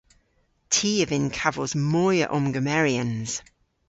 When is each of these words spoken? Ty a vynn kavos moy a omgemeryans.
Ty 0.73 0.91
a 1.03 1.05
vynn 1.09 1.29
kavos 1.37 1.73
moy 1.91 2.17
a 2.25 2.27
omgemeryans. 2.37 3.31